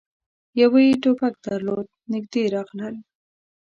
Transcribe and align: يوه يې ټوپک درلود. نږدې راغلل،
يوه 0.59 0.79
يې 0.87 0.93
ټوپک 1.01 1.33
درلود. 1.45 1.87
نږدې 2.11 2.43
راغلل، 2.53 2.95